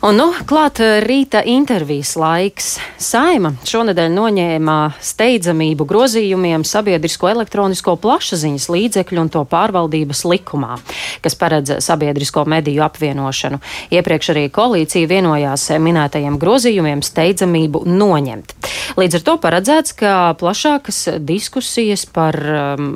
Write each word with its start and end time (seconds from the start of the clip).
Un 0.00 0.16
nu, 0.16 0.30
klāt 0.48 0.78
rīta 1.04 1.42
intervijas 1.44 2.14
laiks. 2.16 2.68
Saima 2.96 3.50
šonadēļ 3.68 4.14
noņēma 4.14 4.76
steidzamību 4.96 5.84
grozījumiem 5.84 6.64
sabiedrisko 6.64 7.28
elektronisko 7.28 7.98
plašsaziņas 8.00 8.70
līdzekļu 8.72 9.20
un 9.20 9.28
to 9.34 9.42
pārvaldības 9.50 10.24
likumā, 10.24 10.78
kas 11.20 11.36
paredz 11.36 11.82
sabiedrisko 11.84 12.46
mediju 12.48 12.86
apvienošanu. 12.86 13.60
Iepriekš 13.92 14.32
arī 14.32 14.46
koalīcija 14.48 15.10
vienojās 15.10 15.68
minētajiem 15.76 16.40
grozījumiem 16.40 17.04
steidzamību 17.04 17.84
noņemt. 17.84 18.56
Līdz 18.98 19.20
ar 19.20 19.22
to 19.26 19.34
paredzēts, 19.42 19.94
ka 19.94 20.12
plašākas 20.40 20.98
diskusijas 21.22 22.02
par 22.10 22.34
um, 22.34 22.88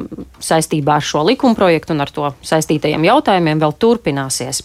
saistībā 0.43 0.97
ar 0.99 1.05
šo 1.05 1.23
likumprojektu 1.29 1.95
un 1.95 2.03
ar 2.03 2.11
to 2.15 2.31
saistītajiem 2.43 3.05
jautājumiem 3.07 3.61
vēl 3.63 3.75
turpināsies. 3.79 4.65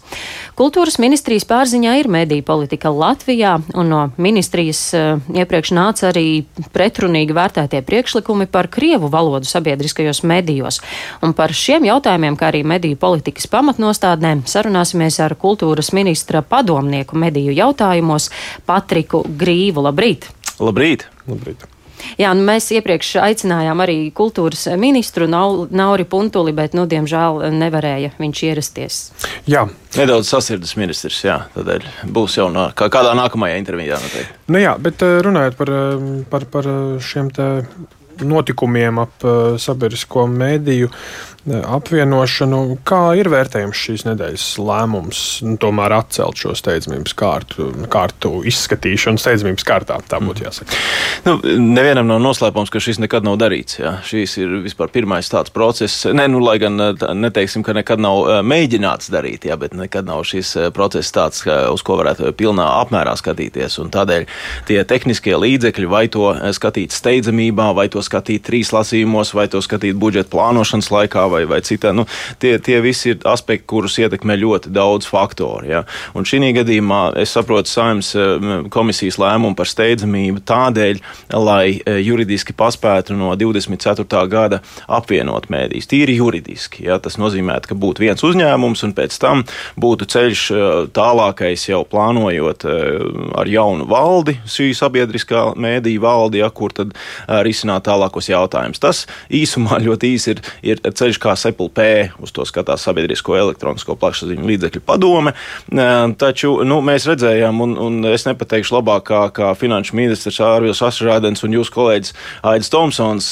Kultūras 0.57 0.97
ministrijas 1.01 1.45
pārziņā 1.49 1.95
ir 2.01 2.09
mediju 2.11 2.45
politika 2.47 2.89
Latvijā, 2.93 3.57
un 3.77 3.91
no 3.93 4.01
ministrijas 4.17 4.81
uh, 4.97 5.21
iepriekš 5.35 5.73
nāca 5.77 6.09
arī 6.09 6.25
pretrunīgi 6.73 7.37
vērtētie 7.37 7.83
priekšlikumi 7.85 8.49
par 8.49 8.71
krievu 8.73 9.11
valodu 9.13 9.49
sabiedriskajos 9.49 10.23
medijos. 10.25 10.81
Un 11.25 11.35
par 11.37 11.53
šiem 11.53 11.85
jautājumiem, 11.89 12.39
kā 12.39 12.49
arī 12.49 12.63
mediju 12.65 12.97
politikas 12.99 13.49
pamatnostādnēm, 13.53 14.47
sarunāsimies 14.49 15.21
ar 15.21 15.37
kultūras 15.39 15.93
ministra 15.93 16.41
padomnieku 16.41 17.19
mediju 17.19 17.53
jautājumos 17.53 18.31
Patriku 18.65 19.23
Grīvu. 19.29 19.85
Labrīt! 19.85 20.31
Labrīt! 20.59 21.07
Labrīt. 21.29 21.67
Jā, 22.19 22.31
nu 22.35 22.45
mēs 22.47 22.69
iepriekš 22.75 23.13
aicinājām 23.23 23.81
arī 23.83 23.97
kultūras 24.15 24.65
ministru 24.79 25.27
Nauri 25.29 26.05
Puntuli, 26.07 26.53
bet, 26.55 26.75
nu, 26.77 26.85
diemžēl 26.89 27.49
nevarēja 27.55 28.13
viņš 28.19 28.43
ierasties. 28.49 28.99
Jā. 29.49 29.65
Nedaudz 29.97 30.29
sasirdas 30.31 30.75
ministrs, 30.79 31.19
jā, 31.25 31.39
tādēļ 31.55 31.87
būs 32.15 32.37
jau 32.39 32.47
nā, 32.53 32.69
kā, 32.77 32.87
kādā 32.93 33.15
nākamajā 33.17 33.59
intervijā. 33.59 33.99
Noteikti. 34.03 34.41
Nu 34.53 34.61
jā, 34.61 34.75
bet 34.79 35.03
eh, 35.05 35.17
runājot 35.25 35.57
par, 35.59 35.73
eh, 35.75 36.03
par, 36.29 36.45
par 36.53 36.69
šiem 37.03 37.33
te 37.35 37.49
notikumiem 38.19 38.99
ap 38.99 39.23
sabiedrisko 39.63 40.25
mediju 40.27 40.89
uh, 40.89 41.03
apvienošanu. 41.47 42.79
Kā 42.87 43.13
ir 43.19 43.29
vērtējums 43.31 43.79
šīs 43.85 44.05
nedēļas 44.07 44.45
lēmums, 44.61 45.21
nu, 45.45 45.55
tomēr 45.61 45.95
atcelt 45.99 46.39
šo 46.39 46.53
steidzamības 46.57 47.15
kārtu, 47.17 47.69
kārtu 47.91 48.41
izskatīšanu 48.49 49.21
steidzamības 49.21 49.65
kārtā? 49.67 49.99
Tā 50.09 50.19
būtu 50.23 50.45
jāsaka. 50.45 50.75
Nu, 51.25 51.37
nevienam 51.43 52.09
nav 52.09 52.21
noslēpums, 52.23 52.71
ka 52.73 52.81
šis 52.83 53.01
nekad 53.03 53.27
nav 53.27 53.39
darīts. 53.41 53.79
Jā. 53.79 53.95
Šīs 54.05 54.35
ir 54.41 54.57
vispār 54.65 54.91
pirmais 54.93 55.29
tāds 55.31 55.53
process. 55.53 56.05
Ne, 56.11 56.27
nu, 56.31 56.41
lai 56.43 56.57
gan 56.61 56.75
neteiksim, 56.77 57.63
ka 57.65 57.75
nekad 57.77 58.01
nav 58.03 58.43
mēģināts 58.45 59.11
darīt, 59.13 59.47
jā, 59.49 59.57
bet 59.59 59.75
nekad 59.77 60.07
nav 60.09 60.25
šis 60.27 60.55
process 60.75 61.13
tāds, 61.15 61.45
uz 61.47 61.85
ko 61.85 61.99
varētu 61.99 62.33
pilnā 62.39 62.67
apmērā 62.83 63.15
skatīties. 63.19 63.79
Un 63.83 63.91
tādēļ 63.93 64.27
tie 64.69 64.81
tehniskie 64.87 65.35
līdzekļi, 65.39 65.89
vai 65.89 66.05
to 66.11 66.33
skatīt 66.55 66.95
steidzamībā, 66.95 67.71
vai 67.77 67.87
to 67.91 68.03
skatīt 68.05 68.45
trīs 68.47 68.73
lasījumos, 68.75 69.33
vai 69.37 69.47
to 69.51 69.61
skatīt 69.63 69.97
budžeta 69.99 70.31
plānošanas 70.33 70.91
laikā, 70.93 71.25
vai, 71.31 71.38
vai 71.49 71.61
citā. 71.65 71.93
Nu, 71.95 72.05
tie, 72.41 72.57
tie 72.63 72.79
visi 72.83 73.13
ir 73.13 73.23
aspekti, 73.29 73.67
kurus 73.69 73.97
ietekmē 74.01 74.35
ļoti 74.39 74.73
daudz 74.75 75.07
faktoru. 75.09 75.67
Ja. 75.69 75.83
Un 76.17 76.27
šī 76.27 76.41
gadījumā 76.59 77.01
es 77.21 77.33
saprotu 77.35 77.71
saimnes 77.71 78.11
komisijas 78.73 79.19
lēmumu 79.21 79.57
par 79.59 79.69
steidzamību 79.69 80.43
tādēļ, 80.49 81.01
lai 81.37 81.79
e, 81.79 81.97
juridiski 82.03 82.55
paspētu 82.57 83.15
no 83.17 83.31
24. 83.39 84.23
gada 84.31 84.61
apvienot 84.87 85.49
mēdīs. 85.51 85.89
Tīri 85.89 86.17
juridiski. 86.19 86.85
Ja. 86.87 86.99
Tas 86.99 87.19
nozīmē, 87.21 87.59
ka 87.67 87.77
būtu 87.79 88.03
viens 88.03 88.23
uzņēmums 88.25 88.83
un 88.87 88.95
pēc 88.97 89.15
tam 89.21 89.45
būtu 89.79 90.09
ceļš 90.09 90.45
e, 90.51 90.61
tālākais 90.95 91.69
jau 91.69 91.83
plānojot 91.87 92.65
ar 93.39 93.49
jaunu 93.49 93.85
valdi, 93.89 94.35
šī 94.49 94.71
sabiedriskā 94.77 95.49
mēdīja 95.59 96.03
valdi, 96.03 96.41
ja, 96.43 96.49
kur 96.53 96.73
tad 96.75 96.91
risināt 97.45 97.85
tālāk 97.87 98.09
tālākos 98.09 98.29
jautājumus. 98.29 98.79
Tas 98.81 99.05
īsumā 99.29 99.79
ļoti 99.87 100.13
īsi 100.15 100.33
ir, 100.33 100.41
ir 100.63 100.81
ceļš, 100.83 101.18
kā 101.21 101.35
SEPLP 101.37 101.81
uz 102.23 102.33
to 102.35 102.45
skatās 102.47 102.83
sabiedrisko 102.87 103.37
elektronisko 103.39 103.95
plašsaziņu 103.99 104.47
līdzekļu 104.49 104.83
padome. 104.85 105.35
Taču 106.19 106.55
nu, 106.67 106.79
mēs 106.85 107.07
redzējām, 107.09 107.61
un, 107.65 107.75
un 107.79 108.09
es 108.09 108.25
nepateikšu 108.27 108.77
labāk 108.77 109.07
kā, 109.09 109.21
kā 109.35 109.51
finanšu 109.59 109.97
ministrs 109.99 110.39
Ārvils 110.43 110.81
Ašrādens 110.85 111.43
un 111.45 111.55
jūsu 111.57 111.73
kolēģis 111.75 112.15
Aidis 112.49 112.71
Tomsons 112.73 113.31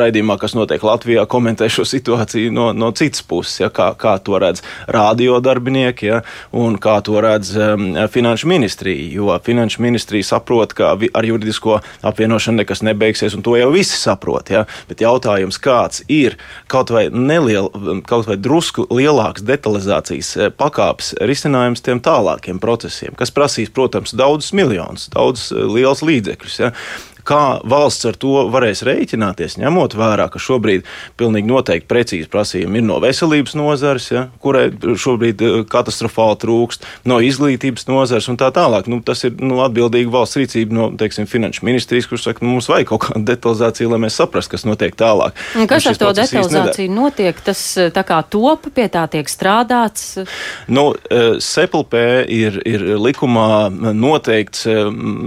raidījumā, 0.00 0.36
kas 0.40 0.56
notiek 0.58 0.82
Latvijā, 0.84 1.26
komentē 1.30 1.68
šo 1.72 1.86
situāciju 1.88 2.52
no, 2.54 2.70
no 2.76 2.90
citas 2.96 3.24
puses, 3.26 3.60
ja, 3.62 3.70
kā, 3.74 3.90
kā 3.98 4.16
to 4.24 4.38
redz 4.42 4.64
radiodarbinieki 4.92 6.10
ja, 6.10 6.20
un 6.52 6.78
kā 6.82 6.98
to 7.04 7.20
redz 7.24 7.54
um, 7.58 7.92
finanšu 8.10 8.50
ministrija. 8.50 9.08
Jo 9.14 9.38
finanšu 9.44 9.82
ministrija 9.82 10.26
saprot, 10.34 10.74
ka 10.76 10.94
ar 10.94 11.28
juridisko 11.28 11.80
apvienošanu 12.06 12.62
nekas 12.62 12.84
nebeigsies, 12.86 13.36
un 13.36 13.44
to 13.46 13.56
jau 13.58 13.70
visi 13.74 13.98
saprot. 13.98 14.52
Ja? 14.54 14.64
Bet 14.88 15.04
jautājums, 15.04 15.60
kāds 15.62 16.04
ir 16.08 16.38
kaut 16.70 16.92
vai 16.94 17.03
neliela, 17.12 17.70
kaut 18.08 18.28
vai 18.28 18.36
drusku 18.40 18.86
lielāks 18.92 19.44
detalizācijas 19.46 20.30
eh, 20.36 20.52
pakāpes 20.54 21.12
risinājums 21.24 21.84
tiem 21.84 22.02
tālākiem 22.04 22.60
procesiem, 22.62 23.16
kas 23.18 23.34
prasīs, 23.34 23.72
protams, 23.74 24.14
daudzus 24.16 24.54
miljonus, 24.56 25.08
daudzus 25.14 25.52
eh, 25.52 25.66
liels 25.76 26.04
līdzekļus. 26.06 26.60
Ja? 26.62 26.72
Kā 27.24 27.58
valsts 27.64 28.04
ar 28.08 28.18
to 28.20 28.44
varēs 28.52 28.82
rēķināties, 28.84 29.56
ņemot 29.60 29.96
vērā, 29.96 30.26
ka 30.32 30.40
šobrīd 30.42 30.84
pilnīgi 31.20 31.48
noteikti 31.48 31.88
precīzi 31.88 32.28
prasījumi 32.28 32.82
ir 32.82 32.84
no 32.84 32.98
veselības 33.00 33.56
nozares, 33.56 34.10
ja, 34.12 34.26
kurai 34.44 34.66
šobrīd 34.74 35.44
eh, 35.44 35.56
katastrofāli 35.70 36.36
trūkst, 36.42 36.84
no 37.08 37.20
izglītības 37.24 37.88
nozares 37.88 38.28
un 38.28 38.38
tā 38.40 38.50
tālāk. 38.54 38.90
Nu, 38.92 39.00
tas 39.04 39.24
ir 39.24 39.38
nu, 39.40 39.62
atbildīga 39.64 40.12
valsts 40.12 40.38
rīcība 40.40 40.76
no 40.76 40.90
teiksim, 41.00 41.28
finanšu 41.30 41.64
ministrijas, 41.64 42.10
kurš 42.10 42.28
saka, 42.28 42.44
nu, 42.44 42.52
mums 42.56 42.68
vajag 42.68 42.90
kaut 42.92 43.06
kādu 43.06 43.24
detalizāciju, 43.30 43.94
lai 43.94 44.02
mēs 44.04 44.20
saprastu, 44.20 44.54
kas 44.54 44.66
notiek 44.68 44.96
tālāk. 44.98 45.40
Un 45.56 45.70
kas 45.70 45.88
ar 45.88 46.00
to 46.00 46.12
detalizāciju 46.20 46.92
notiek? 46.92 47.40
Tas 47.46 47.64
eh, 47.80 47.88
tā 47.94 48.04
kā 48.04 48.20
top, 48.28 48.68
pie 48.76 48.90
tā 48.92 49.06
tiek 49.12 49.32
strādāts? 49.32 50.20
Nu, 50.68 50.90
eh, 51.08 51.40
SEPLP 51.40 51.98
ir, 52.28 52.60
ir 52.68 52.86
likumā 53.00 53.48
noteikts 53.94 54.68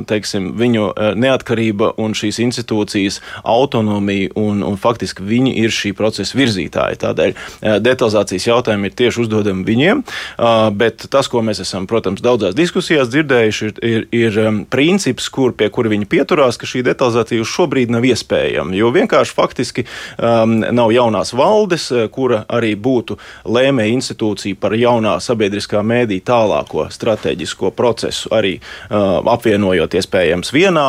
teiksim, 0.07 0.51
viņu 0.57 0.89
neatkarība 1.17 1.86
neatkarība 1.87 1.93
un 1.97 2.13
šīs 2.13 2.39
institūcijas 2.41 3.21
autonomija, 3.43 4.31
un, 4.35 4.63
un 4.63 4.77
faktiski 4.77 5.23
viņi 5.23 5.55
ir 5.57 5.71
šī 5.71 5.93
procesa 5.95 6.37
virzītāji. 6.37 6.99
Tādēļ 7.01 7.31
eh, 7.31 7.79
detalizācijas 7.79 8.47
jautājumi 8.47 8.87
ir 8.87 8.95
tieši 8.95 9.21
uzdodami 9.21 9.65
viņiem, 9.65 10.03
eh, 10.03 10.69
bet 10.71 11.07
tas, 11.09 11.27
ko 11.27 11.41
mēs 11.41 11.61
esam, 11.61 11.87
protams, 11.87 12.21
daudzās 12.21 12.55
diskusijās 12.55 13.09
dzirdējuši, 13.09 13.65
ir, 13.65 13.81
ir, 13.81 14.07
ir 14.11 14.39
um, 14.47 14.65
princips, 14.65 15.29
kur, 15.29 15.53
pie 15.53 15.69
kura 15.69 15.89
viņi 15.89 16.07
pieturās, 16.07 16.57
ka 16.57 16.67
šī 16.67 16.83
detalizācija 16.83 17.41
uz 17.41 17.47
šobrīd 17.51 17.91
nav 17.91 18.05
iespējama, 18.05 18.75
jo 18.75 18.91
vienkārši 18.91 19.35
faktiski 19.35 19.85
um, 20.17 20.59
nav 20.61 20.91
jaunās 20.91 21.33
valdes, 21.33 21.89
eh, 21.91 22.07
kura 22.11 22.43
arī 22.49 22.75
būtu 22.75 23.17
lēmēja 23.45 23.97
institūcija 23.97 24.59
par 24.59 24.75
jaunā 24.77 25.17
sabiedriskā 25.23 25.83
mēdī 25.85 26.19
tālāko 26.25 26.87
strateģisko 26.91 27.71
procesu, 27.77 28.31
arī 28.35 28.57
uh, 28.57 29.19
apvienojot 29.37 29.97
iespējams 29.97 30.51
vienā 30.55 30.87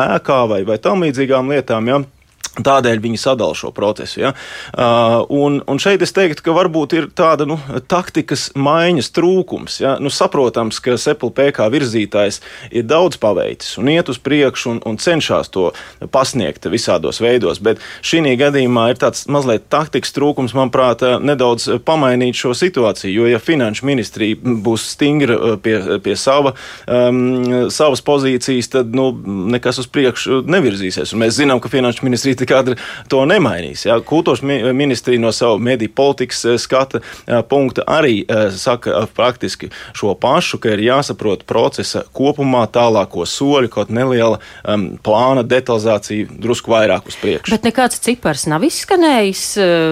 ēkā 0.00 0.39
vai, 0.48 0.62
vai 0.68 0.78
tam 0.82 1.04
līdzīgām 1.04 1.50
lietām. 1.52 1.90
Ja? 1.90 2.00
Tādēļ 2.50 2.98
viņi 2.98 3.18
sadala 3.22 3.54
šo 3.54 3.70
procesu. 3.70 4.18
Ja? 4.24 4.32
Uh, 4.74 5.20
un, 5.30 5.60
un 5.70 5.78
šeit 5.78 6.02
es 6.02 6.10
teiktu, 6.10 6.42
ka 6.42 6.54
varbūt 6.56 6.96
ir 6.98 7.06
tāda 7.14 7.46
nu, 7.46 7.60
taktikas 7.86 8.48
maiņas 8.58 9.12
trūkums. 9.14 9.76
Ja? 9.84 9.92
Nu, 10.02 10.10
saprotams, 10.10 10.80
ka 10.82 10.96
SEPLP 10.98 11.52
kā 11.54 11.68
virzītājs 11.70 12.40
ir 12.74 12.88
daudz 12.90 13.20
paveicis 13.22 13.78
un 13.78 13.92
iet 13.92 14.10
uz 14.10 14.18
priekšu 14.18 14.72
un, 14.72 14.80
un 14.90 14.98
cenšas 14.98 15.52
to 15.54 15.68
pasniegt 16.10 16.66
visādos 16.72 17.22
veidos, 17.22 17.62
bet 17.62 17.78
šī 18.02 18.34
gadījumā 18.40 18.88
ir 18.90 18.98
tāds 19.00 19.22
mazliet 19.30 19.68
taktikas 19.72 20.10
trūkums, 20.16 20.52
manuprāt, 20.58 21.06
nedaudz 21.22 21.68
pamainīt 21.86 22.36
šo 22.36 22.50
situāciju. 22.58 23.14
Jo, 23.14 23.30
ja 23.30 23.38
finanšu 23.42 23.86
ministrija 23.86 24.36
būs 24.42 24.88
stingra 24.96 25.38
uh, 25.38 25.54
pie, 25.62 25.78
pie 26.02 26.18
sava, 26.18 26.56
um, 26.90 27.70
savas 27.70 28.02
pozīcijas, 28.04 28.72
tad 28.74 28.90
nu, 28.96 29.12
nekas 29.54 29.80
uz 29.84 29.88
priekšu 29.90 30.42
nevirzīsies. 30.50 31.14
Un 31.14 31.24
mēs 31.24 31.38
zinām, 31.38 31.62
ka 31.62 31.70
finanšu 31.72 32.04
ministrija 32.10 32.39
nekādi 32.44 32.76
to 33.10 33.22
nemainīs. 33.28 33.86
Ja? 33.88 33.98
Kultūras 34.04 34.42
ministrija 34.42 35.20
no 35.20 35.32
savu 35.32 35.58
mediju 35.58 35.92
politikas 35.94 36.44
eh, 36.44 36.58
skata 36.58 37.00
eh, 37.00 37.42
punkta 37.48 37.84
arī 37.86 38.22
eh, 38.24 38.50
saka 38.50 39.06
praktiski 39.14 39.70
šo 39.96 40.14
pašu, 40.14 40.60
ka 40.60 40.74
ir 40.74 40.84
jāsaprot 40.84 41.44
procesa 41.48 42.02
kopumā 42.16 42.66
tālāko 42.72 43.26
soļu, 43.26 43.70
kaut 43.72 43.90
neliela 43.94 44.38
um, 44.64 44.86
plāna 45.04 45.42
detalizācija 45.46 46.28
drusku 46.40 46.72
vairāk 46.72 47.08
uz 47.10 47.18
priekšu. 47.20 47.54
Bet 47.54 47.66
nekāds 47.66 48.00
cipars 48.02 48.46
nav 48.50 48.64
izskanējis 48.66 49.44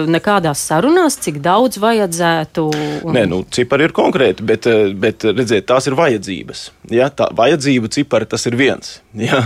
nekādās 0.09 0.61
sarunās, 0.69 1.17
cik 1.23 1.39
daudz 1.43 1.79
vajadzētu. 1.81 2.65
Un... 3.03 3.13
Nē, 3.15 3.25
nu, 3.29 3.41
cipari 3.53 3.87
ir 3.87 3.95
konkrēti, 3.95 4.45
bet, 4.45 4.67
bet 4.99 5.25
redziet, 5.29 5.67
tās 5.69 5.89
ir 5.89 5.97
vajadzības. 5.99 6.65
Ja? 6.93 7.09
Tā 7.13 7.29
vajadzību 7.35 7.91
cipari 7.93 8.29
tas 8.29 8.45
ir 8.49 8.57
viens. 8.59 8.99
Ja? 9.19 9.45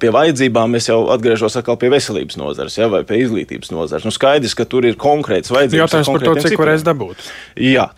Pie 0.00 0.12
vajadzībām 0.14 0.78
es 0.78 0.88
jau 0.90 1.04
atgriežos 1.14 1.58
atkal 1.60 1.78
pie 1.80 1.92
veselības 1.92 2.33
veselības 2.34 2.38
nozares 2.38 2.78
ja, 2.78 2.88
vai 2.90 3.04
pie 3.04 3.22
izglītības 3.24 3.72
nozares. 3.72 4.04
Nu, 4.04 4.12
skaidrs, 4.12 4.54
ka 4.54 4.64
tur 4.64 4.84
ir 4.84 4.96
konkrēts 4.96 5.52
vajadzības. 5.52 5.80
Jautājums 5.84 6.10
par 6.10 6.24
to, 6.24 6.34
cik 6.42 6.58
varēs 6.58 6.84
dabūt. 6.84 7.16
Jā, 7.56 7.90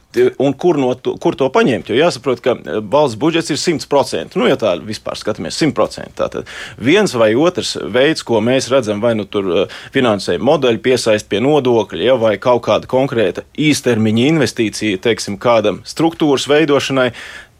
Un 0.43 0.55
kur, 0.57 0.79
no 0.81 0.93
to, 0.95 1.17
kur 1.23 1.37
to 1.39 1.49
paņemt? 1.53 1.91
Jo 1.91 1.99
jāsaprot, 1.99 2.43
ka 2.45 2.57
valsts 2.81 3.19
budžets 3.21 3.53
ir 3.53 3.61
100%. 3.61 4.39
Nu, 4.39 4.49
ja 4.51 4.59
tā 4.61 4.75
vispār 4.81 5.19
skatāmies, 5.19 5.59
100%. 5.61 6.17
Tātad 6.17 6.51
viens 6.81 7.15
vai 7.19 7.33
otrs 7.37 7.77
veids, 7.93 8.25
ko 8.27 8.41
mēs 8.45 8.71
redzam, 8.73 9.03
vai 9.05 9.15
nu 9.19 9.27
tur 9.29 9.67
finansējuma 9.95 10.51
modeļi 10.51 10.83
piesaist 10.85 11.29
pie 11.31 11.43
nodokļa, 11.45 12.05
ja, 12.07 12.19
vai 12.21 12.37
kaut 12.43 12.65
kāda 12.69 12.89
konkrēta 12.91 13.47
īstermiņa 13.61 14.31
investīcija, 14.33 15.03
teiksim, 15.07 15.41
kādam 15.43 15.83
struktūras 15.89 16.49
veidošanai, 16.51 17.11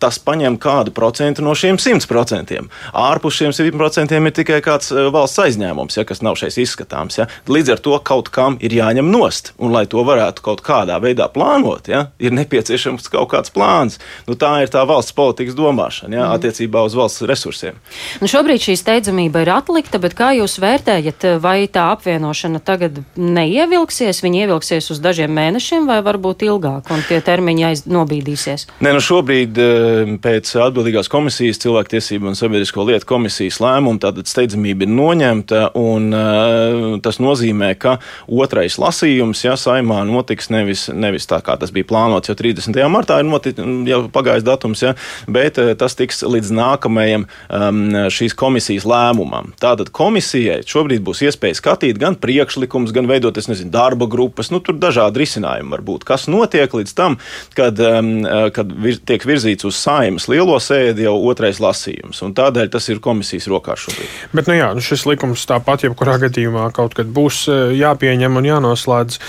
tas 0.03 0.19
paņem 0.21 0.59
kādu 0.61 0.93
procentu 0.97 1.45
no 1.45 1.55
šiem 1.57 1.79
100%. 1.81 2.61
Ārpus 2.97 3.39
šiem 3.39 3.55
100% 3.57 4.17
ir 4.17 4.35
tikai 4.37 4.61
kāds 4.65 4.93
eh, 4.93 5.09
valsts 5.13 5.41
aizņēmums, 5.47 5.99
ja, 5.99 6.07
kas 6.09 6.23
nav 6.25 6.39
šeit 6.41 6.59
izskatāms. 6.61 7.19
Ja. 7.21 7.29
Līdz 7.51 7.77
ar 7.77 7.83
to 7.85 7.97
kaut 8.05 8.31
kam 8.35 8.59
ir 8.65 8.75
jāņem 8.77 9.09
nost, 9.13 9.55
un 9.57 9.75
lai 9.77 9.87
to 9.91 10.05
varētu 10.07 10.45
kaut 10.45 10.63
kādā 10.67 10.99
veidā 11.03 11.29
plānot, 11.33 11.91
ja, 11.93 12.09
ir 12.21 12.37
nepieciešams 12.47 13.11
kaut 13.13 13.33
kāds 13.35 13.53
plāns. 13.53 13.99
Nu, 14.31 14.39
tā 14.39 14.63
ir 14.65 14.73
tā 14.73 14.87
valsts 14.89 15.15
politikas 15.17 15.57
domāšana 15.59 16.17
ja, 16.17 16.25
mm. 16.29 16.37
attiecībā 16.39 16.83
uz 16.87 16.97
valsts 16.97 17.27
resursiem. 17.27 17.77
Nu, 18.23 18.31
šobrīd 18.31 18.63
šī 18.63 18.77
steidzamība 18.79 19.43
ir 19.45 19.53
atlikta, 19.57 20.01
bet 20.03 20.17
kā 20.17 20.33
jūs 20.39 20.59
vērtējat, 20.63 21.27
vai 21.43 21.67
tā 21.73 21.89
apvienošana 21.97 22.63
tagad 22.65 23.03
neievilksies, 23.19 24.23
viņi 24.25 24.45
ievilksies 24.47 24.91
uz 24.95 25.03
dažiem 25.03 25.35
mēnešiem 25.37 25.89
vai 25.91 25.99
varbūt 26.07 26.47
ilgāk, 26.47 26.91
un 26.95 27.05
tie 27.09 27.21
termiņi 27.25 27.67
aiz 27.71 27.85
nobīdīsies? 27.91 28.69
Ne, 28.85 28.95
nu 28.97 29.03
šobrīd 29.03 29.61
uh, 29.61 30.15
pēc 30.23 30.53
atbildīgās 30.69 31.11
komisijas, 31.13 31.61
cilvēktiesību 31.65 32.31
un 32.31 32.39
sabiedrisko 32.39 32.87
lietu 32.89 33.09
komisijas 33.09 33.61
lēmuma, 33.63 34.01
tātad 34.03 34.31
steidzamība 34.31 34.87
ir 34.87 34.93
noņemta, 34.95 35.63
un 35.81 36.09
uh, 36.15 36.97
tas 37.05 37.21
nozīmē, 37.23 37.73
ka 37.81 37.99
otrais 38.27 38.79
lasījums, 38.81 39.45
ja 39.47 39.57
saimā 39.61 40.03
notiks 40.09 40.51
nevis, 40.53 40.87
nevis 40.93 41.29
tā, 41.31 41.41
kā 41.45 41.57
tas 41.61 41.73
bija 41.75 41.89
plānots 41.89 42.31
jau 42.31 42.36
30. 42.39 42.79
martā, 42.93 43.21
ir 43.21 43.29
notic, 43.29 43.61
jau 43.89 44.01
pagājis 44.13 44.47
datums, 44.47 44.85
ja, 44.85 44.95
bet 45.31 45.61
uh, 45.63 45.73
tas 45.79 45.97
tiks 45.99 46.23
līdz 46.27 46.53
nākamajam 46.57 47.27
um, 47.27 47.83
šīs 48.13 48.37
komisijas 48.39 48.87
lēmumam. 48.89 49.53
Tātad 49.63 49.93
komisijai 49.97 50.63
šobrīd 50.67 51.05
būs 51.07 51.25
iespēja 51.27 51.59
skatīt 51.61 52.01
gan 52.01 52.19
priekšlikums, 52.21 52.95
gan 52.97 53.09
veidot, 53.11 53.37
nezinu, 53.37 53.73
darba 53.75 54.09
grupas, 54.11 54.51
nu 54.55 54.63
tur 54.65 54.79
dažādi 54.81 55.25
risinājumi 55.25 55.73
var 55.73 55.85
būt. 55.87 56.07
Kas 56.09 56.27
notiek 56.31 56.73
līdz 56.73 56.95
tam, 56.97 57.19
kad, 57.57 57.81
um, 57.81 58.13
kad 58.55 58.73
vir, 58.73 59.01
tiek 59.07 59.25
virzīts 59.27 59.67
uz 59.69 59.79
saimas 59.81 60.29
lielo 60.33 60.57
sēdi 60.63 61.07
jau 61.07 61.17
otrais 61.31 61.61
lasījums. 61.63 62.23
Tādēļ 62.37 62.73
tas 62.73 62.89
ir 62.93 63.03
komisijas 63.05 63.49
rokās 63.51 63.87
šobrīd. 63.87 64.13
Bet 64.37 64.51
nu 64.51 64.59
jā, 64.59 64.73
nu 64.77 64.85
šis 64.85 65.07
likums 65.09 65.47
tāpat, 65.49 65.87
jebkurā 65.87 66.19
gadījumā 66.27 66.69
kaut 66.77 66.97
kad 66.99 67.11
būs 67.13 67.47
eh, 67.53 67.73
jāpieņem 67.81 68.41
un 68.41 68.51
jānoslēdz. 68.51 69.21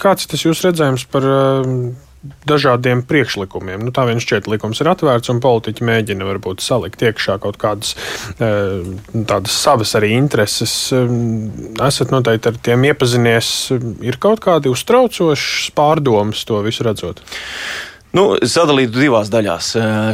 Kāds 0.00 0.28
tas 0.30 0.42
jūs 0.44 0.62
redzējums 0.66 1.06
par 1.12 1.24
eh, 1.26 1.70
dažādiem 2.48 3.02
priekšlikumiem. 3.06 3.84
Nu, 3.86 3.92
tā 3.94 4.06
viens 4.08 4.24
šķiet, 4.24 4.48
likums 4.50 4.80
ir 4.82 4.90
atvērts, 4.90 5.30
un 5.32 5.40
politiķi 5.44 5.86
mēģina 5.86 6.26
varbūt 6.28 6.64
salikt 6.64 7.04
iekšā 7.06 7.38
kaut 7.44 7.58
kādas 7.62 7.94
eh, 8.36 8.86
tādas 9.28 9.56
savas 9.56 9.94
arī 9.98 10.14
intereses. 10.16 10.76
Esat 10.92 12.14
noteikti 12.14 12.52
ar 12.52 12.62
tiem 12.70 12.88
iepazinies. 12.90 13.50
Ir 14.04 14.20
kaut 14.22 14.42
kādi 14.44 14.72
uztraucoši 14.72 15.74
pārdomas 15.76 16.44
to 16.48 16.62
visu 16.66 16.86
redzot? 16.86 17.22
Nu, 18.16 18.24
sadalītu 18.40 18.96
divās 18.96 19.28
daļās 19.28 19.66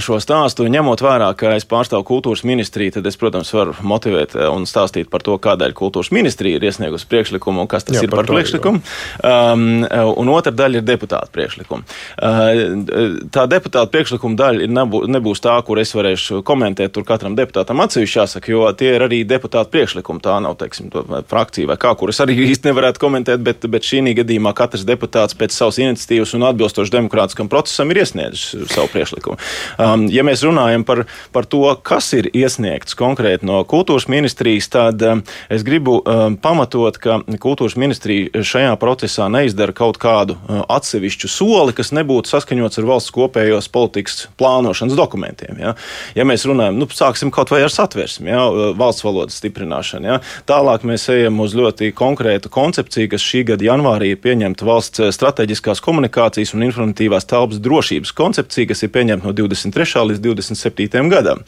šo 0.03 0.17
stāstu. 0.23 0.67
Ņemot 0.73 1.03
vērā, 1.05 1.29
ka 1.39 1.53
es 1.55 1.67
pārstāvu 1.69 2.03
kultūras 2.09 2.43
ministriju, 2.49 2.97
tad 2.97 3.07
es, 3.07 3.19
protams, 3.21 3.53
varu 3.55 3.77
motivēt 3.87 4.35
un 4.49 4.65
stāstīt 4.67 5.11
par 5.13 5.23
to, 5.23 5.37
kādēļ 5.43 5.75
kultūras 5.79 6.11
ministrija 6.15 6.59
ir 6.59 6.67
iesniegusi 6.67 7.07
priekšlikumu 7.11 7.63
un 7.63 7.71
kas 7.71 7.87
tas 7.87 8.01
Jā, 8.01 8.07
ir 8.07 8.11
par, 8.11 8.25
par 8.25 8.33
priekšlikumu. 8.33 8.83
Um, 9.23 9.85
un 10.19 10.33
otra 10.35 10.51
daļa 10.51 10.81
ir 10.81 10.87
deputāta 10.89 11.31
priekšlikuma. 11.35 11.87
Uh, 12.19 13.29
tā 13.35 13.45
deputāta 13.53 13.87
priekšlikuma 13.95 14.41
daļa 14.41 14.71
nebū, 14.81 15.05
nebūs 15.13 15.45
tā, 15.45 15.55
kur 15.67 15.79
es 15.83 15.95
varēšu 15.95 16.43
komentēt 16.49 16.97
tur 16.97 17.07
katram 17.07 17.39
deputātam 17.39 17.85
atsevišķi 17.87 18.19
jāsaka, 18.19 18.51
jo 18.51 18.67
tie 18.79 18.97
ir 18.97 19.07
arī 19.07 19.23
deputāta 19.29 19.71
priekšlikumi. 19.77 20.25
Tā 20.27 20.41
nav, 20.43 20.59
teiksim, 20.59 20.91
frakcija 21.31 21.71
vai 21.71 21.79
kā, 21.79 21.95
kuras 22.03 22.23
arī 22.27 22.41
īsti 22.51 22.73
nevarētu 22.73 23.05
komentēt, 23.07 23.47
bet, 23.47 23.71
bet 23.71 23.87
šī 23.87 24.03
gadījumā 24.19 24.57
katrs 24.59 24.83
deputāts 24.89 25.39
pēc 25.39 25.55
savas 25.55 25.79
iniciatīvas 25.79 26.35
un 26.35 26.51
atbilstoši 26.51 26.97
demokrātiskam 26.99 27.51
procesam 27.53 27.92
ir 27.93 28.03
iesniedzis 28.03 28.73
savu 28.73 28.91
priekšlikumu. 28.93 29.39
Um, 29.79 30.07
ja 30.13 30.25
mēs 30.27 30.43
runājam 30.47 30.85
par, 30.87 31.05
par 31.33 31.47
to, 31.51 31.65
kas 31.85 32.11
ir 32.17 32.29
iesniegts 32.33 32.97
konkrēti 32.99 33.47
no 33.49 33.63
kultūras 33.69 34.09
ministrijas, 34.11 34.69
tad 34.73 35.03
um, 35.07 35.23
es 35.53 35.65
gribu 35.67 35.99
um, 36.01 36.37
pamatot, 36.41 36.99
ka 37.03 37.21
kultūras 37.43 37.77
ministrija 37.81 38.43
šajā 38.47 38.75
procesā 38.81 39.29
neizdara 39.33 39.75
kaut 39.77 40.01
kādu 40.03 40.37
uh, 40.37 40.63
atsevišķu 40.73 41.31
soli, 41.31 41.77
kas 41.77 41.93
nebūtu 41.95 42.33
saskaņots 42.33 42.81
ar 42.81 42.89
valsts 42.89 43.15
kopējos 43.15 43.71
politikas 43.73 44.27
plānošanas 44.41 44.97
dokumentiem. 44.99 45.61
Ja, 45.63 45.75
ja 46.19 46.27
mēs 46.29 46.47
runājam, 46.49 46.81
nu, 46.81 46.89
sāksim 46.93 47.33
kaut 47.35 47.53
vai 47.53 47.63
ar 47.67 47.73
satversmi, 47.73 48.33
ja, 48.33 48.47
uh, 48.49 48.73
valsts 48.79 49.07
valodas 49.07 49.39
stiprināšanu. 49.41 50.13
Ja. 50.15 50.21
Tālāk 50.49 50.87
mēs 50.89 51.09
ejam 51.13 51.41
uz 51.45 51.57
ļoti 51.59 51.93
konkrētu 51.97 52.53
koncepciju, 52.53 53.13
kas 53.13 53.27
šī 53.27 53.45
gada 53.53 53.69
janvārī 53.69 54.13
ir 54.15 54.23
pieņemta 54.23 54.67
valsts 54.69 55.03
uh, 55.03 55.13
strateģiskās 55.15 55.83
komunikācijas 55.85 56.55
un 56.57 56.67
informatīvās 56.69 57.29
telpas 57.29 57.61
drošības 57.63 57.72
drošības 57.73 58.13
koncepcija, 58.17 58.69
kas 58.71 58.85
ir 58.85 58.93
pieņemta 58.93 59.27
no 59.27 59.33
23. 59.37 60.05
līdz 60.11 60.21
27. 60.23 61.09
gadam. 61.13 61.43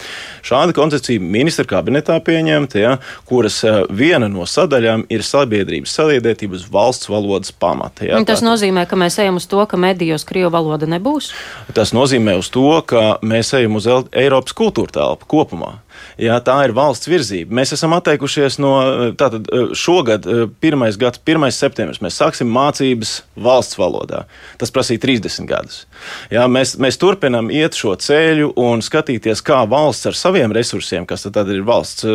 Šāda 0.44 0.75
koncepcija 0.76 1.21
ministra 1.21 1.67
kabinetā 1.69 2.17
pieņemta, 2.25 2.81
ja, 2.81 2.97
kuras 3.29 3.61
eh, 3.65 3.82
viena 3.91 4.29
no 4.32 4.47
sadaļām 4.49 5.06
ir 5.12 5.25
sabiedrības 5.26 5.94
saliedētība 5.99 6.56
uz 6.59 6.67
valsts 6.73 7.11
valodas 7.12 7.53
pamata. 7.53 8.09
Ja, 8.09 8.23
tas 8.26 8.44
nozīmē, 8.44 8.87
ka 8.88 8.99
mēs 9.00 9.19
ejam 9.23 9.41
uz 9.41 9.49
to, 9.50 9.61
ka 9.69 9.81
medijos 9.81 10.26
krievu 10.29 10.53
valoda 10.55 10.88
nebūs? 10.91 11.32
Tas 11.76 11.94
nozīmē 11.97 12.38
uz 12.41 12.50
to, 12.55 12.69
ka 12.88 13.19
mēs 13.25 13.55
ejam 13.59 13.81
uz 13.81 13.88
Eiropas 13.88 14.56
kultūra 14.56 14.94
telpu 15.00 15.29
kopumā. 15.37 15.75
Jā, 16.20 16.38
tā 16.44 16.56
ir 16.67 16.75
valsts 16.76 17.08
virzība. 17.11 17.55
Mēs 17.61 17.75
esam 17.76 17.94
atteikušies 17.96 18.61
no 18.62 18.75
tātad 19.19 19.49
šogad, 19.76 20.26
1. 20.62 20.85
gads, 21.00 21.23
1. 21.26 21.49
septembris. 21.55 22.02
Mēs 22.05 22.19
sāksim 22.20 22.50
mācības 22.55 23.17
valsts 23.35 23.79
valodā. 23.79 24.25
Tas 24.61 24.73
prasīja 24.75 25.02
30 25.02 25.49
gadus. 25.50 25.85
Jā, 26.32 26.46
mēs, 26.50 26.76
mēs 26.81 26.99
turpinām 27.00 27.50
iet 27.55 27.76
šo 27.79 27.94
ceļu 28.00 28.52
un 28.61 28.82
skatīties, 28.85 29.43
kā 29.44 29.62
valsts 29.70 30.11
ar 30.11 30.19
saviem 30.19 30.55
resursiem, 30.55 31.06
kas 31.08 31.26
tad 31.26 31.50
ir 31.52 31.64
valsts 31.67 32.06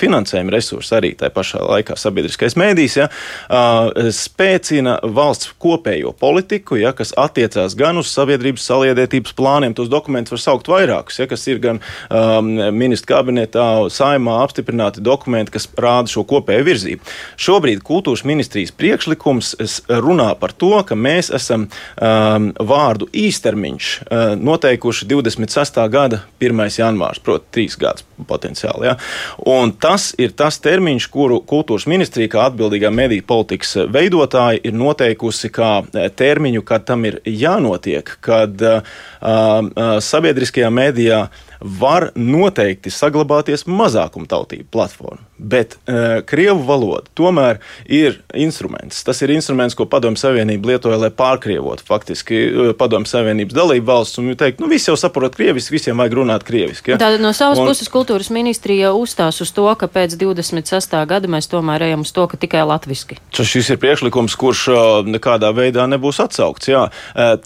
finansējuma 0.00 0.54
resursi, 0.54 0.94
arī 0.96 1.12
tajā 1.18 1.34
pašā 1.34 1.62
laikā 1.64 1.96
sabiedriskais 1.98 2.56
mēdījis, 2.60 2.96
ja, 3.00 3.08
spēcina 4.14 4.98
valsts 5.16 5.52
kopējo 5.60 6.12
politiku, 6.20 6.78
ja, 6.80 6.94
kas 6.96 7.14
attiecās 7.18 7.76
gan 7.78 8.00
uz 8.00 8.10
sabiedrības 8.12 8.66
saliedētības 8.70 9.34
plāniem. 9.38 9.74
Tos 9.76 9.90
dokumentus 9.92 10.34
var 10.36 10.44
saukt 10.44 10.70
vairākus, 10.70 11.20
ja, 11.22 11.28
kas 11.30 11.46
ir 11.50 11.60
gan 11.62 11.80
um, 12.08 12.52
ministra 12.76 13.19
kabinetā, 13.20 13.66
saimā 13.92 14.40
apstiprināti 14.44 15.02
dokumenti, 15.04 15.54
kas 15.56 15.68
rāda 15.80 16.10
šo 16.10 16.24
kopējo 16.28 16.64
virzību. 16.66 17.14
Šobrīd 17.40 17.82
kultūras 17.86 18.24
ministrijas 18.28 18.72
priekšlikums 18.76 19.54
runā 20.00 20.32
par 20.40 20.54
to, 20.56 20.72
ka 20.86 20.96
mēs 20.96 21.30
esam 21.36 21.68
um, 21.68 22.50
vārdu 22.56 23.10
īstermiņš 23.12 23.90
uh, 24.00 24.32
noteikuši 24.40 25.08
26. 25.10 25.80
gada 25.92 26.22
1. 26.40 26.64
janvārs, 26.80 27.20
proti, 27.22 27.48
trīs 27.56 27.76
gadus 27.80 28.06
potenciāli. 28.28 28.90
Ja? 28.90 28.96
Un 29.48 29.74
tas 29.80 30.10
ir 30.20 30.34
tas 30.36 30.60
termiņš, 30.62 31.08
kuru 31.12 31.40
kultūras 31.48 31.88
ministrija, 31.90 32.30
kā 32.32 32.46
atbildīgā 32.48 32.90
mediju 32.94 33.26
politikas 33.28 33.76
veidotāja, 33.92 34.60
ir 34.64 34.76
noteikusi 34.76 35.52
kā 35.54 35.72
uh, 35.84 36.08
termiņu, 36.16 36.64
kad 36.66 36.88
tam 36.88 37.06
ir 37.08 37.20
jānotiek, 37.26 38.16
kad 38.24 38.66
uh, 38.66 38.80
uh, 39.20 39.96
sabiedriskajā 40.04 40.72
medijā 40.72 41.26
var 41.60 42.10
noteikti 42.16 42.92
saglabāties 42.92 43.66
mazākumtautību 43.68 44.70
platforma. 44.72 45.29
Bet 45.40 45.76
uh, 45.76 46.20
krievu 46.28 46.62
valoda 46.68 47.08
tomēr 47.16 47.60
ir 47.88 48.20
instruments. 48.36 49.02
Tas 49.06 49.22
ir 49.24 49.32
instruments, 49.34 49.76
ko 49.78 49.86
Padomju 49.90 50.20
Savienība 50.20 50.74
lietoja, 50.74 50.98
lai 51.00 51.10
pārkrievotu 51.14 51.86
faktiski 51.86 52.40
uh, 52.46 52.72
Padomju 52.76 53.08
Savienības 53.10 53.56
dalību 53.56 53.88
valsts 53.88 54.20
un 54.20 54.32
teikt, 54.38 54.60
nu 54.60 54.68
visi 54.70 54.90
jau 54.90 54.96
saprot 55.00 55.36
krieviski, 55.38 55.76
visiem 55.78 56.00
vajag 56.00 56.18
runāt 56.20 56.44
krieviski. 56.46 56.94
Ja? 56.94 57.00
Tātad 57.00 57.24
no 57.24 57.32
savas 57.36 57.60
un, 57.62 57.70
puses 57.70 57.90
kultūras 57.92 58.30
ministrija 58.34 58.92
uzstās 58.96 59.40
uz 59.40 59.52
to, 59.56 59.66
ka 59.80 59.88
pēc 59.90 60.18
26. 60.20 60.98
gada 61.10 61.30
mēs 61.30 61.48
tomēr 61.50 61.88
ejam 61.88 62.04
uz 62.06 62.12
to, 62.16 62.26
ka 62.30 62.40
tikai 62.40 62.66
latviski. 62.68 63.18
Šis 63.40 63.72
ir 63.72 63.80
priekšlikums, 63.82 64.36
kurš 64.38 64.66
uh, 64.70 64.80
nekādā 65.08 65.50
veidā 65.56 65.86
nebūs 65.90 66.20
atsaukts. 66.22 66.68
Jā. 66.70 66.86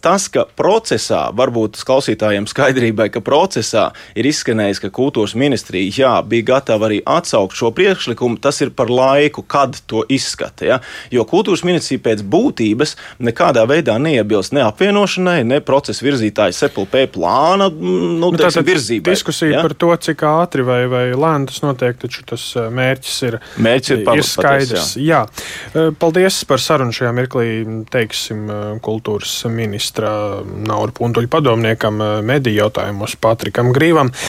Tas, 0.05 0.27
ka 0.33 0.45
procesā, 0.59 1.29
varbūt 1.37 1.79
klausītājiem 1.87 2.47
skaidrībai, 2.51 3.09
ka 3.15 3.23
procesā 3.25 3.89
ir 4.19 4.29
izskanējis, 4.29 4.83
ka 4.83 4.91
kultūras 4.95 5.37
ministrija 5.39 5.93
jā, 5.95 6.15
bija 6.27 6.49
gatava 6.55 6.89
arī 6.91 7.01
atsaukt 7.07 7.57
šo 7.59 7.71
priekšlikumu. 7.71 7.84
Tas 8.45 8.61
ir 8.65 8.73
par 8.77 8.91
laiku, 8.93 9.45
kad 9.47 9.77
to 9.91 10.05
izskata. 10.13 10.67
Ja? 10.67 10.79
Jo 11.13 11.25
kultūras 11.29 11.65
ministrija 11.67 12.03
pēc 12.05 12.25
būtības 12.31 12.97
nekādā 13.25 13.65
veidā 13.69 13.97
neiebilst 14.03 14.55
ne 14.57 14.65
apvienošanai, 14.67 15.43
ne 15.49 15.61
procesa 15.65 16.05
virzītāja 16.07 16.55
SEPLP 16.57 16.97
plāna 17.15 17.69
mm, 17.71 18.15
nu, 18.23 18.31
teiksim, 18.39 18.67
virzībai. 18.67 19.15
Diskusija 19.15 19.59
ja? 19.59 19.65
par 19.65 19.77
to, 19.79 19.91
cik 20.07 20.25
ātri 20.29 20.65
vai, 20.67 20.81
vai 20.91 21.05
lēni 21.13 21.51
tas 21.51 21.61
notiek, 21.65 21.99
taču 22.01 22.25
tas 22.29 22.47
eh, 22.59 22.71
mērķis 22.75 23.19
ir, 23.29 23.39
mērķis 23.65 23.95
ir, 23.95 24.05
ir 24.05 24.27
skaidrs. 24.29 24.73
Paties, 24.75 24.95
jā. 25.01 25.25
jā. 25.25 25.51
Eh, 25.75 25.91
paldies 26.01 26.41
par 26.49 26.63
sarunu 26.63 26.95
šajā 26.95 27.13
mirklī, 27.17 27.49
teiksim, 27.93 28.47
eh, 28.49 28.65
kultūras 28.85 29.37
ministra 29.53 30.15
Nauru 30.45 30.95
Puntuļu 30.97 31.31
padomniekam 31.33 32.01
mediju 32.27 32.65
jautājumos 32.65 33.17
Patrikam 33.21 33.73
Grīvam. 33.75 34.15